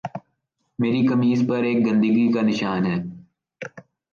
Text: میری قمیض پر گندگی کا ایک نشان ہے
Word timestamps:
میری 0.79 1.01
قمیض 1.07 1.39
پر 1.47 1.63
گندگی 1.85 2.25
کا 2.33 2.39
ایک 2.39 2.47
نشان 2.49 2.81
ہے 2.85 2.97